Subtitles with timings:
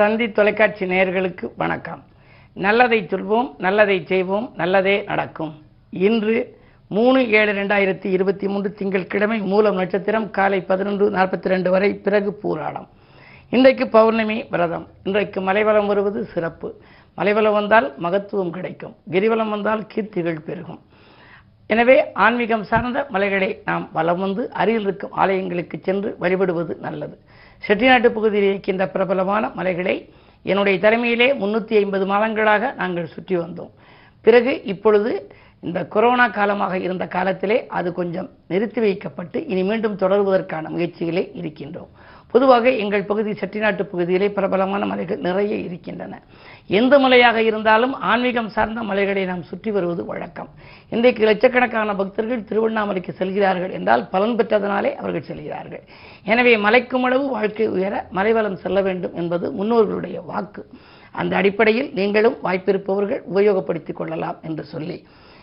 [0.00, 2.02] தந்தி தொலைக்காட்சி நேயர்களுக்கு வணக்கம்.
[2.54, 5.54] நல்லதை சொல்வோம் நல்லதை செய்வோம் நல்லதே நடக்கும்.
[5.90, 12.38] இன்று மூணு ஏழு ரெண்டாயிரத்தி இருபத்தி மூன்று திங்கட்கிழமை மூலம் நட்சத்திரம் காலை பதினொன்று நாற்பத்தி ரெண்டு வரை பிறகு
[12.42, 12.88] பூராடம்.
[13.50, 14.86] இன்றைக்கு பௌர்ணமி விரதம்.
[15.02, 16.80] இன்றைக்கு மலைவலம் வருவது சிறப்பு.
[17.14, 18.96] மலைவலம் வந்தால் மகத்துவம் கிடைக்கும்.
[19.10, 20.80] கிரிவலம் வந்தால் கீர்த்திகள் பெருகும்.
[21.72, 27.14] எனவே ஆன்மீகம் சார்ந்த மலைகளை நாம் வலம் வந்து அருகில் இருக்கும் ஆலயங்களுக்கு சென்று வழிபடுவது நல்லது.
[27.64, 29.96] செட்டிநாட்டு பகுதியில் இருக்கின்ற பிரபலமான மலைகளை
[30.50, 33.72] என்னுடைய தலைமையிலே முன்னூற்றி ஐம்பது மாதங்களாக நாங்கள் சுற்றி வந்தோம்.
[34.24, 35.12] பிறகு இப்பொழுது
[35.66, 41.90] இந்த கொரோனா காலமாக இருந்த காலத்திலே அது கொஞ்சம் நிறுத்தி வைக்கப்பட்டு இனி மீண்டும் தொடருவதற்கான முயற்சிகளே இருக்கின்றோம்.
[42.32, 46.20] பொதுவாக எங்கள் பகுதி செட்டிநாட்டு பகுதியிலே பிரபலமான மலைகள் நிறைய இருக்கின்றன.
[46.78, 50.50] எந்த மலையாக இருந்தாலும் ஆன்மீகம் சார்ந்த மலைகளை நாம் சுற்றி வருவது வழக்கம்.
[50.88, 55.82] இன்றைக்கு லட்சக்கணக்கான பக்தர்கள் திருவண்ணாமலைக்கு செல்கிறார்கள் என்றால் பலன் பெற்றதனாலே அவர்கள் செல்கிறார்கள்.
[56.24, 60.64] எனவே மலைக்கும் அளவு வாழ்க்கை உயர மலைவலம் செல்ல வேண்டும் என்பது முன்னோர்களுடைய வாக்கு.
[61.20, 64.98] அந்த அடிப்படையில் நீங்களும் வாய்ப்பிருப்பவர்கள் உபயோகப்படுத்திக் கொள்ளலாம் என்று சொல்லி.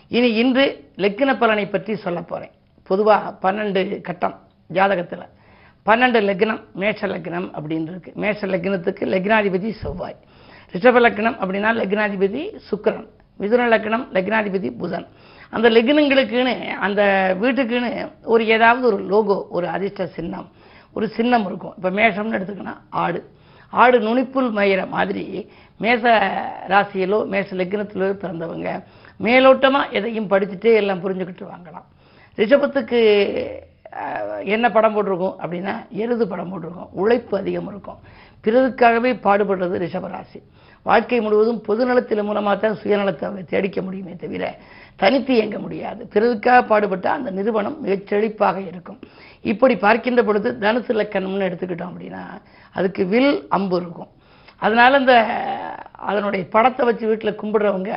[0.07, 0.65] இனி இன்று
[0.97, 2.53] லெக்கின பலனை பற்றி சொல்ல போறேன்.
[2.83, 4.37] பொதுவாக பன்னெண்டு கட்டம்
[4.73, 5.25] ஜாதகத்தில்.
[5.87, 8.11] பன்னெண்டு லக்னம் மேஷ லக்னம் அப்படின்னு இருக்கு.
[8.23, 10.17] மேஷ லக்னத்துக்கு லக்னாதிபதி செவ்வாய்.
[10.73, 13.07] ரிஷப லக்னம் அப்படின்னா லக்னாதிபதி சுக்கரன்.
[13.41, 15.07] மிதுன லக்னம் லக்னாதிபதி புதன்.
[15.55, 16.53] அந்த லக்னங்களுக்குன்னு
[16.85, 17.01] அந்த
[17.41, 17.91] வீட்டுக்குன்னு
[18.33, 20.47] ஒரு ஏதாவது ஒரு லோகோ ஒரு அதிர்ஷ்ட சின்னம்
[20.95, 21.73] ஒரு சின்னம் இருக்கும்.
[21.77, 23.19] இப்போ மேஷம்னு எடுத்துக்கினா ஆடு.
[23.73, 25.23] ஆடு நுனிப்புல் மயிற மாதிரி
[25.83, 26.03] மேச
[26.73, 28.69] ராசியிலோ மேச லக்னத்திலோ பிறந்தவங்க
[29.25, 31.87] மேலோட்டமாக எதையும் படிச்சுட்டே எல்லாம் புரிஞ்சுக்கிட்டு வாங்கலாம்.
[32.37, 32.99] ரிஷபத்துக்கு
[34.55, 36.89] என்ன படம் போட்டிருக்கும் அப்படின்னா எருது படம் போட்டிருக்கும்.
[37.01, 37.99] உழைப்பு அதிகம் இருக்கும்.
[38.43, 40.39] பிறருக்காகவே பாடுபடுறது ரிஷபராசி.
[40.89, 44.43] வாழ்க்கை முழுவதும் பொதுநலத்தின் மூலமாக தான் சுயநலத்தை தேடிக்க முடியுமே தவிர
[45.01, 46.01] தனித்து இயங்க முடியாது.
[46.13, 48.99] பிறருக்காக பாடுபட்டால் அந்த நிறுவனம் மிகச் செழிப்பாக இருக்கும்.
[49.51, 52.23] இப்படி பார்க்கின்ற பொழுது தனுசு லக்கணம்னு எடுத்துக்கிட்டோம் அப்படின்னா
[52.77, 54.11] அதுக்கு வில் அம்பு இருக்கும்.
[54.61, 55.15] அதனால் இந்த
[56.09, 57.91] அதனுடைய படத்தை வச்சு வீட்டில் கும்பிடுறவங்க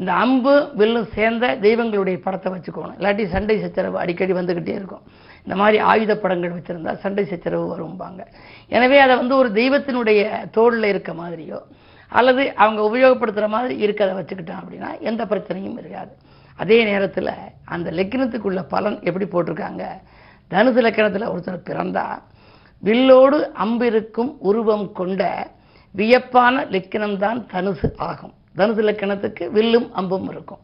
[0.00, 2.96] இந்த அம்பு வில்லும் சேர்ந்த தெய்வங்களுடைய படத்தை வச்சுக்கணும்.
[2.98, 5.04] இல்லாட்டி சண்டை சச்சரவு அடிக்கடி வந்துக்கிட்டே இருக்கும்.
[5.44, 8.20] இந்த மாதிரி ஆயுத படங்கள் வச்சுருந்தா சண்டை சச்சரவு வரும்பாங்க.
[8.76, 10.20] எனவே அதை வந்து ஒரு தெய்வத்தினுடைய
[10.56, 11.60] தோளில் இருக்க மாதிரியோ
[12.12, 16.12] அல்லது அவங்க உபயோகப்படுத்துகிற மாதிரி இருக்கிறத வச்சுக்கிட்டோம் அப்படின்னா எந்த பிரச்சனையும் இருக்காது.
[16.62, 17.32] அதே நேரத்தில்
[17.74, 19.84] அந்த லக்கினத்துக்குள்ள பலன் எப்படி போட்டிருக்காங்க?
[20.50, 22.06] தனுசு லக்கணத்தில் ஒருத்தர் பிறந்தா
[22.82, 25.22] வில்லோடு அம்பிருக்கும் உருவம் கொண்ட
[25.94, 28.34] வியப்பான லக்கினம்தான் தனுசு ஆகும்.
[28.56, 30.58] தனுசு லக்கணத்துக்கு வில்லும் அம்பும் இருக்கும்.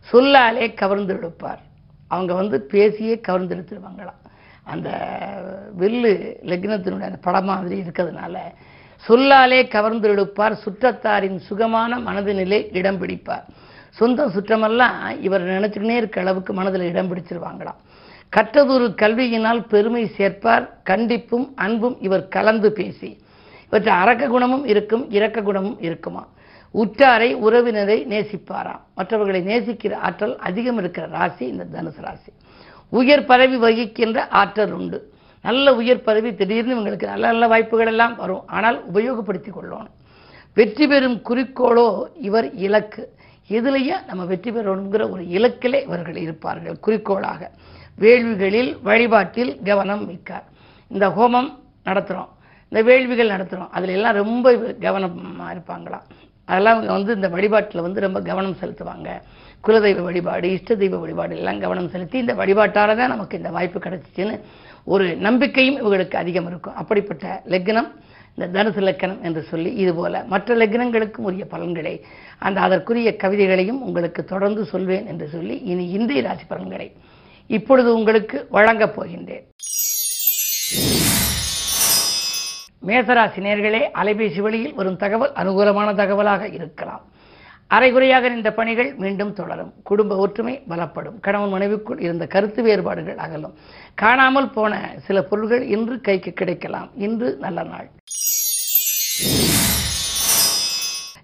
[0.00, 1.60] சொல்லாலே கவர்ந்து எடுப்பார்.
[2.08, 4.20] அவங்க வந்து பேசியே கவர்ந்து எடுத்துருவாங்களாம்.
[4.62, 4.90] அந்த
[5.78, 8.38] வில்லு லக்னத்தினுடைய அந்த படம் மாதிரி இருக்கிறதுனால
[8.96, 10.58] சொல்லாலே கவர்ந்து எடுப்பார்.
[10.64, 13.42] சுற்றத்தாரின் சுகமான மனதினிலே இடம் பிடிப்பார்.
[13.90, 17.80] சொந்த சுற்றமெல்லாம் இவர் நினச்சிக்கினே இருக்க அளவுக்கு மனதில் இடம் பிடிச்சிருவாங்களாம்.
[18.36, 20.68] கற்றதொரு கல்வியினால் பெருமை சேர்ப்பார்.
[20.84, 23.22] கண்டிப்பும் அன்பும் இவர் கலந்து பேசி.
[23.66, 26.28] இவற்றை அரக்க குணமும் இருக்கும் இரக்க குணமும் இருக்குமா
[26.80, 28.82] உற்றாரை உறவினரை நேசிப்பாராம்.
[28.98, 32.30] மற்றவர்களை நேசிக்கிற ஆற்றல் அதிகம் இருக்கிற ராசி இந்த தனுசு ராசி.
[32.98, 34.98] உயர் பதவி வகிக்கின்ற ஆற்றல் உண்டு.
[35.44, 38.44] நல்ல உயர் பதவி திடீர்னு இவங்களுக்கு நல்ல நல்ல வாய்ப்புகள் எல்லாம் வரும்.
[38.56, 39.94] ஆனால் உபயோகப்படுத்தி கொள்ளணும்.
[40.56, 41.86] வெற்றி பெறும் குறிக்கோளோ
[42.28, 43.04] இவர் இலக்கு.
[43.56, 47.50] எதுலையும் நம்ம வெற்றி பெறணுங்கிற ஒரு இலக்கிலே இவர்கள் இருப்பார்கள் குறிக்கோளாக.
[48.02, 50.46] வேள்விகளில் வழிபாட்டில் கவனம் மிக்கார்
[50.90, 51.50] இந்த ஹோமம்
[51.88, 52.30] நடத்துகிறோம்
[52.72, 54.52] இந்த வேள்விகள் நடத்துகிறோம் அதில் எல்லாம் ரொம்ப
[54.84, 56.06] கவனமாக இருப்பாங்களாம்.
[56.48, 59.10] அதெல்லாம் வந்து இந்த வழிபாட்டில் வந்து ரொம்ப கவனம் செலுத்துவாங்க.
[59.66, 64.34] குலதெய்வ வழிபாடு இஷ்ட தெய்வ வழிபாடு எல்லாம் கவனம் செலுத்தி இந்த வழிபாட்டால் தான் நமக்கு இந்த வாய்ப்பு கிடைச்சிச்சுன்னு
[64.94, 66.76] ஒரு நம்பிக்கையும் இவங்களுக்கு அதிகம் இருக்கும்.
[66.80, 67.88] அப்படிப்பட்ட லக்னம்
[68.36, 71.92] இந்த தனுசு லக்கணம் என்று சொல்லி இதுபோல மற்ற லக்னங்களுக்கும் உரிய பலன்களை
[72.46, 76.88] அந்த அதற்குரிய கவிதைகளையும் உங்களுக்கு தொடர்ந்து சொல்வேன் என்று சொல்லி இனி இந்திய ராசி பலன்களை
[77.50, 79.44] இப்பொழுது உங்களுக்கு வழங்கப் போகின்றேன்.
[82.86, 87.02] மேசராசி நேர்களே அலைபேசி வழியில் வரும் தகவல் அனுகூலமான தகவலாக இருக்கலாம்.
[87.66, 89.72] அரைகுறையாக இந்த பணிகள் மீண்டும் தொடரும்.
[89.82, 91.20] குடும்ப ஒற்றுமை பலப்படும்.
[91.20, 93.54] கணவன் மனைவிக்குள் இருந்த கருத்து வேறுபாடுகள் அகலும்.
[93.94, 96.90] காணாமல் போன சில பொருள்கள் இன்று கைக்கு கிடைக்கலாம்.
[96.94, 97.88] இன்று நல்ல நாள்.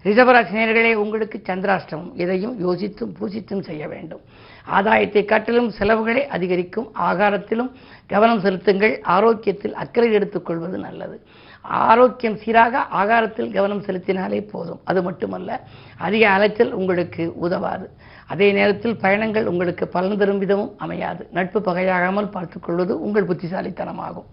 [0.03, 2.11] ரிஷபராசி நேர்களே உங்களுக்கு சந்திராஷ்டமம்.
[2.15, 4.21] இதையும் யோசித்தும் பூசித்தும் செய்ய வேண்டும்.
[4.71, 6.91] ஆதாயத்தை காட்டிலும் செலவுகளை அதிகரிக்கும்.
[6.99, 7.71] ஆகாரத்திலும்
[8.07, 9.01] கவனம் செலுத்துங்கள்.
[9.01, 11.25] ஆரோக்கியத்தில் அக்கறை எடுத்துக்கொள்வது நல்லது.
[11.61, 14.79] ஆரோக்கியம் சீராக ஆகாரத்தில் கவனம் செலுத்தினாலே போதும்.
[14.83, 15.59] அது மட்டுமல்ல
[15.97, 17.89] அதிக அலைச்சல் உங்களுக்கு உதவாது.
[18.27, 21.27] அதே நேரத்தில் பயணங்கள் உங்களுக்கு பலன் தரும் விதமும் அமையாது.
[21.31, 24.27] நட்பு பகையாகாமல் பார்த்துக்கொள்வது உங்கள் புத்திசாலித்தனமாகும்.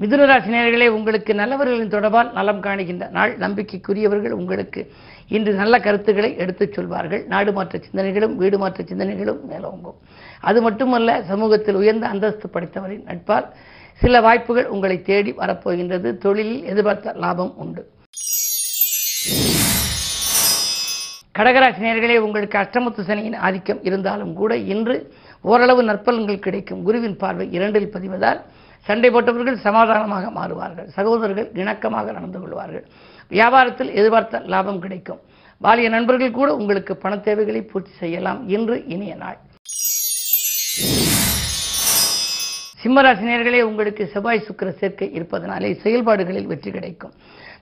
[0.00, 3.38] மிதுனராசி நேர்களே உங்களுக்கு நல்லவர்களின் தொடர்பால் நலம் காணுகின்ற நாள்.
[3.38, 4.92] நம்பிக்கைக்குரியவர்கள் உங்களுக்கு
[5.28, 7.26] இன்று நல்ல கருத்துக்களை எடுத்துச் சொல்வார்கள்.
[7.26, 9.98] நாடு மாற்ற சிந்தனைகளும் வீடு மாற்ற சிந்தனைகளும் மேலோங்கும்.
[10.40, 13.46] அது மட்டுமல்ல சமூகத்தில் உயர்ந்த அந்தஸ்து படைத்தவரின் நட்பால்
[14.02, 16.18] சில வாய்ப்புகள் உங்களை தேடி வரப்போகின்றது.
[16.18, 17.84] தொழிலில் எதிர்பார்த்த லாபம் உண்டு.
[21.38, 26.82] கடகராசினியர்களே உங்களுக்கு அஷ்டமத்து சனியின் ஆதிக்கம் இருந்தாலும் கூட இன்று ஓரளவு நற்பலன்கள் கிடைக்கும்.
[26.82, 28.40] குருவின் பார்வை இரண்டில் பதிவதால்
[28.86, 30.86] சண்டை போட்டவர்கள் சமாதானமாக மாறுவார்கள்.
[30.86, 32.84] சகோதரர்கள் இணக்கமாக நடந்து கொள்வார்கள்.
[33.30, 35.20] வியாபாரத்தில் எதிர்பார்த்த லாபம் கிடைக்கும்.
[35.62, 38.48] பாலிய நண்பர்கள் கூட உங்களுக்கு பண தேவைகளை பூர்த்தி செய்யலாம்.
[38.48, 39.38] இன்று இனிய நாள்.
[42.82, 47.12] சிம்மராசினியர்களே உங்களுக்கு செவ்வாய் சுக்கிர சேர்க்கை இருப்பதனாலே செயல்பாடுகளில் வெற்றி கிடைக்கும்.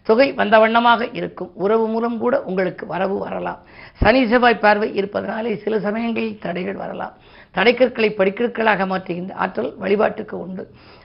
[0.02, 1.50] தொகை வந்த வண்ணமாக இருக்கும்.
[1.54, 3.60] உறவு மூலம் கூட உங்களுக்கு வரவு வரலாம்.
[3.94, 7.14] சனி செவ்வாய் பார்வை இருப்பதனாலே சில சமயங்களில் தடைகள் வரலாம்.
[7.56, 10.64] தடைக்கற்களை படிக்கற்களாக மாற்றுகின்ற ஆற்றல் வழிபாட்டுக்கு உண்டு.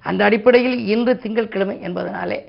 [0.09, 2.39] அந்த அடிப்படையில் இன்று திங்கட்கிழமை என்பதனாலே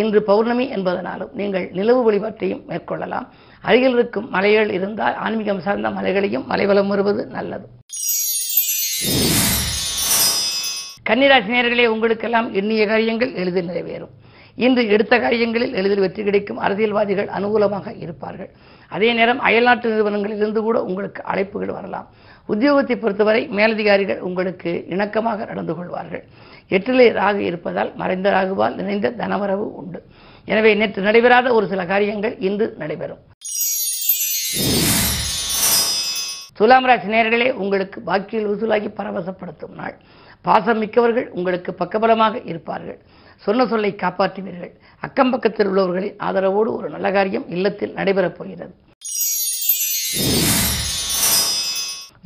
[0.00, 3.26] இன்று பௌர்ணமி என்பதனாலும் நீங்கள் நிலவு வழிபாட்டையும் மேற்கொள்ளலாம்.
[3.68, 7.66] அருகில் இருக்கும் மலைகள் இருந்தால் ஆன்மீகம் சார்ந்த மலைகளையும் மலைவலம் வருவது நல்லது.
[11.08, 14.14] கன்னிராசி உங்களுக்கெல்லாம் எண்ணிய காரியங்கள் எளிதில் நிறைவேறும்.
[14.64, 18.50] இன்று எடுத்த காரியங்களில் எளிதில் வெற்றி கிடைக்கும் அரசியல்வாதிகள் அனுகூலமாக இருப்பார்கள்.
[18.94, 22.06] அதே நேரம் அயல்நாட்டு நிறுவனங்களிலிருந்து கூட உங்களுக்கு அழைப்புகள் வரலாம்.
[22.52, 26.24] உத்தியோகத்தை பொறுத்தவரை மேலதிகாரிகள் உங்களுக்கு இணக்கமாக நடந்து கொள்வார்கள்.
[26.76, 30.00] எட்டிலே ராகு இருப்பதால் மறைந்த ராகுவால் நிறைந்த தனவரவு உண்டு.
[30.44, 33.22] எனவே நேற்று நடைபெறாத ஒரு சில காரியங்கள் இன்று நடைபெறும்.
[36.58, 39.96] துலாம் ராசி நேரர்களே உங்களுக்கு பாக்கியில் வசூலாகி பரவசப்படுத்தும் நாள்.
[40.46, 42.98] பாசம் மிக்கவர்கள் உங்களுக்கு பக்கபலமாக இருப்பார்கள்.
[43.46, 44.72] சொன்ன சொல்லை காப்பாற்றுவீர்கள்.
[45.06, 48.72] அக்கம் பக்கத்தில் உள்ளவர்களின் ஆதரவோடு ஒரு நல்ல காரியம் இல்லத்தில் நடைபெறப் போகிறது.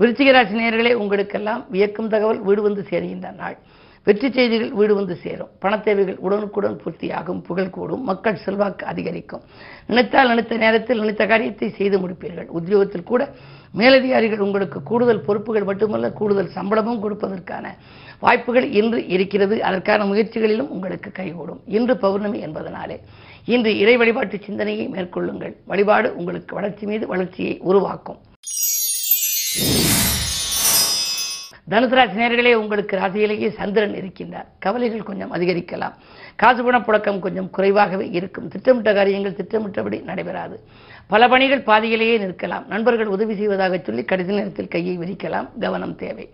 [0.01, 3.57] விருச்சிக ராசி உங்களுக்கெல்லாம் வியக்கும் தகவல் வீடு வந்து சேருகின்ற நாள்.
[4.05, 5.49] வெற்றி செய்திகள் வீடு வந்து சேரும்.
[5.63, 9.43] பணத்தேவைகள் உடனுக்குடன் பூர்த்தியாகும் புகழ் கூடும் மக்கள் செல்வாக்கு அதிகரிக்கும்.
[9.87, 12.47] நினைத்தால் நினைத்த நேரத்தில் நினைத்த காரியத்தை செய்து முடிப்பீர்கள்.
[12.47, 13.29] உத்தியோகத்தில் கூட
[13.81, 17.67] மேலதிகாரிகள் உங்களுக்கு கூடுதல் பொறுப்புகள் மட்டுமல்ல கூடுதல் சம்பளமும் கொடுப்பதற்கான
[18.21, 19.63] வாய்ப்புகள் இன்று இருக்கிறது.
[19.63, 21.61] அதற்கான முயற்சிகளிலும் உங்களுக்கு கைகூடும்.
[21.67, 22.99] இன்று பௌர்ணமி என்பதனாலே
[23.45, 25.55] இன்று இறை வழிபாட்டு சிந்தனையை மேற்கொள்ளுங்கள்.
[25.67, 28.21] வழிபாடு உங்களுக்கு வளர்ச்சி மீது வளர்ச்சியை உருவாக்கும்.
[31.71, 34.47] தனுசு ராசி உங்களுக்கு ராசியிலேயே சந்திரன் இருக்கின்றார்.
[34.59, 35.93] கவலைகள் கொஞ்சம் அதிகரிக்கலாம்.
[36.37, 38.49] காசு பண புழக்கம் கொஞ்சம் குறைவாகவே இருக்கும்.
[38.49, 40.61] திட்டமிட்ட காரியங்கள் திட்டமிட்டபடி நடைபெறாது.
[41.07, 42.67] பல பணிகள் பாதியிலேயே நிற்கலாம்.
[42.67, 45.49] நண்பர்கள் உதவி செய்வதாக சொல்லி கடைசி நேரத்தில் கையை விரிக்கலாம்.
[45.61, 46.29] கவனம் தேவை.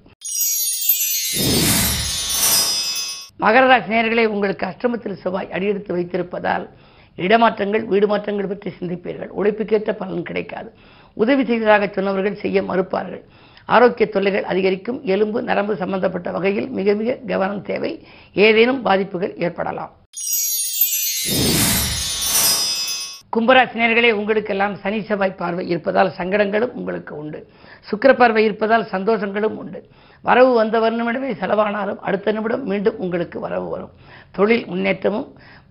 [3.40, 6.68] மகர ராசி நேர்களே உங்களுக்கு அஷ்டமத்தில் செவ்வாய் அடியெடுத்து வைத்திருப்பதால்
[7.16, 9.28] இடமாற்றங்கள் வீடு மாற்றங்கள் பற்றி சிந்திப்பீர்கள்.
[9.40, 10.72] உழைப்புக்கேற்ற பலன் கிடைக்காது.
[11.12, 13.22] உதவி செய்ததாக சொன்னவர்கள் செய்ய மறுப்பார்கள்.
[13.66, 17.92] ஆரோக்கிய தொல்லைகள் அதிகரிக்கும் எலும்பு நரம்பு சம்பந்தப்பட்ட வகையில் மிக மிக கவனம் தேவை.
[18.34, 19.92] ஏதேனும் பாதிப்புகள் ஏற்படலாம்.
[23.36, 27.46] கும்பராசினியர்களே உங்களுக்கெல்லாம் சனி செவ்வாய் பார்வை இருப்பதால் சங்கடங்களும் உங்களுக்கு உண்டு.
[27.88, 29.80] சுக்கிர பார்வை இருப்பதால் சந்தோஷங்களும் உண்டு.
[30.22, 33.90] வரவு வந்த நிமிடமே செலவானாலும் அடுத்த நிமிடம் மீண்டும் உங்களுக்கு வரவு வரும்.
[34.30, 35.26] தொழில் முன்னேற்றமும்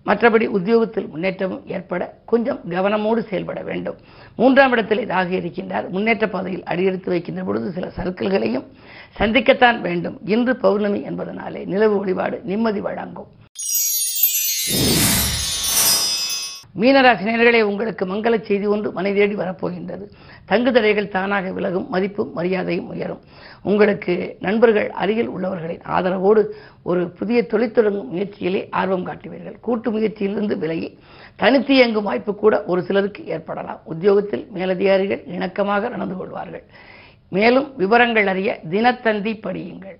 [0.06, 3.96] மற்றபடி உத்தியோகத்தில் முன்னேற்றமும் ஏற்பட கொஞ்சம் கவனமோடு செயல்பட வேண்டும்.
[4.36, 5.88] மூன்றாம் இடத்தில் இதாக இருக்கின்றார்.
[5.88, 8.68] முன்னேற்ற பாதையில் அடியெடுத்து வைக்கின்ற பொழுது சில சர்க்கிள்களையும்
[9.18, 10.18] சந்திக்கத்தான் வேண்டும்.
[10.24, 13.26] இன்று பௌர்ணமி என்பதனாலே நிலவு வழிபாடு நிம்மதி வழங்கும்.
[16.80, 20.04] மீனராசினியர்களே உங்களுக்கு மங்கள செய்தி ஒன்று மனை தேடி வரப்போகின்றது.
[20.44, 23.20] தங்கு தடைகள் தானாக விலகும் மதிப்பும் மரியாதையும் உயரும்.
[23.62, 26.42] உங்களுக்கு நண்பர்கள் அருகில் உள்ளவர்களின் ஆதரவோடு
[26.82, 29.56] ஒரு புதிய தொழில் தொடங்கும் முயற்சியிலே ஆர்வம் காட்டுவீர்கள்.
[29.60, 30.98] கூட்டு முயற்சியிலிருந்து விலகி
[31.36, 33.80] தனித்து இயங்கும் வாய்ப்பு கூட ஒரு சிலருக்கு ஏற்படலாம்.
[33.84, 36.64] உத்தியோகத்தில் மேலதிகாரிகள் இணக்கமாக நடந்து கொள்வார்கள்.
[37.28, 39.98] மேலும் விவரங்கள் அறிய தினத்தந்தி படியுங்கள்.